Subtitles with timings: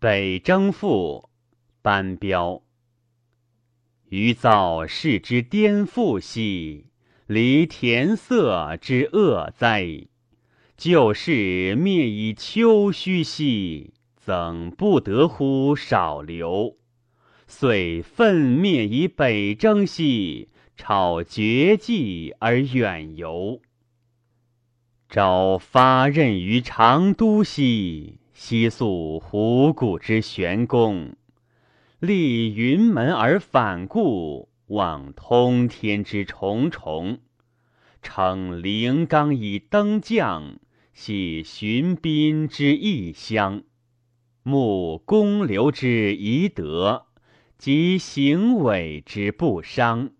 [0.00, 1.28] 北征赋
[1.82, 2.62] 班彪。
[4.10, 6.86] 余造世之颠覆兮，
[7.26, 10.06] 离田色之恶哉！
[10.76, 16.76] 旧事灭以丘墟兮，怎不得乎少留？
[17.48, 23.60] 遂奋灭以北征兮，超绝迹而远游。
[25.08, 31.16] 朝发任于长都兮，夕宿虎谷之玄宫。
[31.98, 37.18] 立云门而反顾，望通天之重重。
[38.00, 40.60] 乘灵冈以登将，
[40.94, 43.64] 系寻宾之异乡。
[44.44, 47.06] 慕公刘之遗德，
[47.58, 50.10] 及行伪之不伤。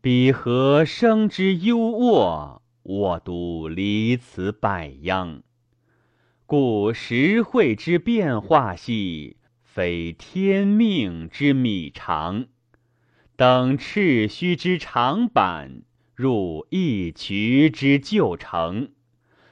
[0.00, 2.58] 彼何生之优渥？
[2.82, 5.44] 我独离此百殃。
[6.48, 9.36] 故时会之变化兮。
[9.62, 12.46] 非天命之米长，
[13.36, 15.82] 等赤须之长板，
[16.14, 18.92] 入一渠之旧城，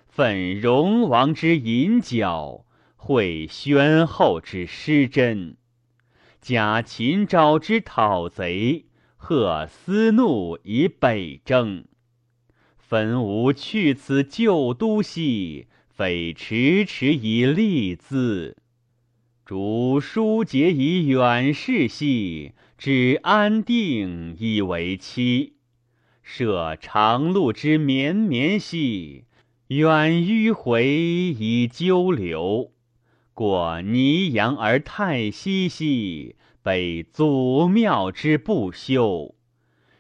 [0.07, 2.65] 奋荣王之银角，
[2.97, 5.59] 会宣后之失真，
[6.41, 8.87] 假秦昭之讨贼，
[9.19, 11.85] 贺思怒以北征。
[12.79, 18.55] 分吾去此旧都兮，匪迟迟以立兹。
[19.47, 25.55] 主书节以远视兮，指安定以为期。
[26.23, 29.25] 涉长路之绵绵兮，
[29.69, 32.73] 远迂回以纠流。
[33.33, 39.35] 过泥阳而太息兮，北祖庙之不修。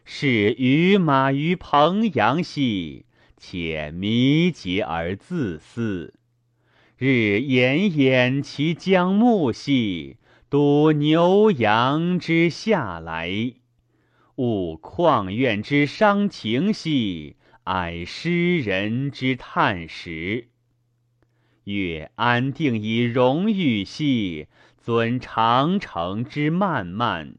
[0.04, 3.05] 是于马于彭阳兮，
[3.48, 6.14] 且弥结而自私。
[6.98, 10.16] 日炎炎其将暮兮，
[10.50, 13.54] 睹牛羊之下来；
[14.34, 20.48] 悟旷怨之伤情兮，哀诗人之叹时。
[21.66, 27.34] 越安定以荣誉兮，尊长城之漫漫；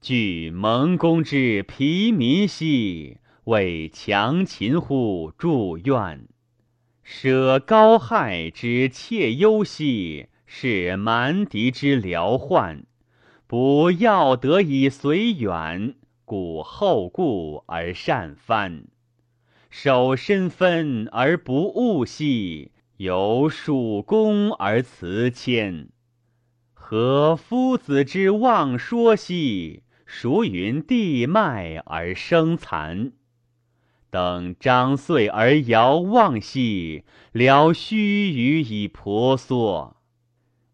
[0.00, 6.26] 据蒙公之疲民兮，为强秦乎祝愿。
[7.04, 12.84] 舍高害之切忧兮，是蛮敌之辽患。
[13.46, 18.88] 不要得以随远，故后顾而善藩。
[19.70, 25.88] 守身分而不务兮，有属公而辞谦。
[26.74, 33.12] 何夫子之妄说兮，孰云地脉而生残？
[34.10, 39.96] 等张遂而遥望兮，聊须臾以婆娑。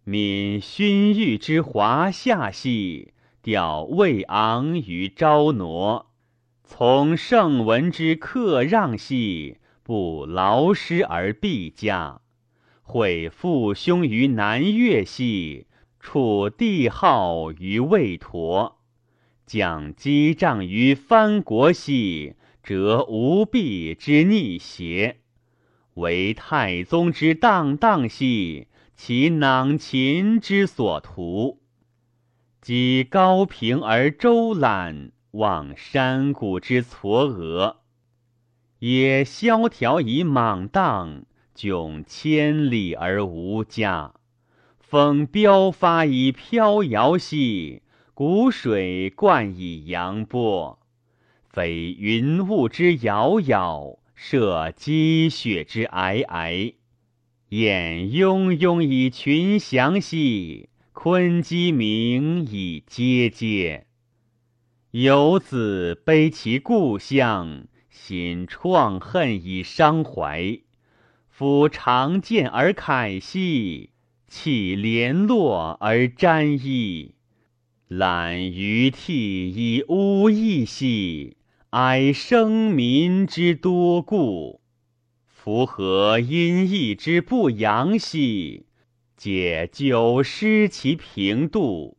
[0.06, 6.10] 泯勋玉之华夏兮，吊魏昂于昭挪。
[6.65, 12.20] 从圣文之克让兮，不劳师而必家。
[12.82, 15.66] 会父兄于南越兮，
[16.00, 18.78] 处帝号于魏陀。
[19.47, 22.34] 将击杖于藩国兮。
[22.62, 25.19] 则无弊之逆邪，
[25.95, 31.61] 为太宗之荡荡兮，其囊秦之所图。
[32.61, 37.78] 积高平而周览，望山谷之嵯峨。
[38.79, 41.25] 也萧条以莽荡，
[41.56, 44.15] 迥千里而无家。
[44.79, 47.83] 风飙发以飘摇兮，
[48.15, 50.79] 谷水灌以扬波。
[51.52, 56.76] 匪云雾之杳杳，涉积雪之皑皑。
[57.50, 63.82] 雁雍雍以群翔兮，鲲鸡鸣以喈喈。
[64.92, 70.58] 游子悲其故乡，心怆恨以伤怀。
[71.28, 73.90] 夫长剑而慨兮，
[74.26, 77.14] 弃连络而沾衣。
[77.88, 81.37] 览于涕以呜咽兮。
[81.72, 84.60] 哀生民之多故，
[85.24, 88.66] 夫何因义之不扬兮？
[89.16, 91.96] 解九失其平度，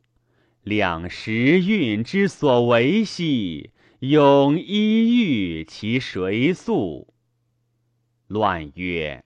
[0.61, 3.71] 两时运之所为兮，
[4.01, 7.11] 永一遇其谁宿？
[8.27, 9.23] 乱曰：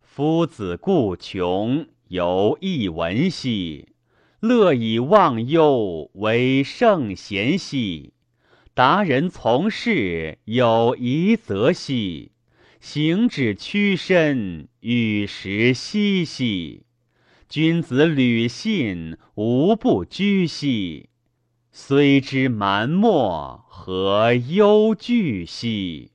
[0.00, 3.86] 夫子固穷，犹一闻兮；
[4.40, 8.14] 乐以忘忧，为圣贤兮。
[8.72, 12.30] 达人从事，有疑则兮；
[12.80, 16.84] 行止屈伸，与时息兮。
[17.48, 21.08] 君子履信，无不居兮。
[21.72, 26.12] 虽知蛮漠，何忧惧兮？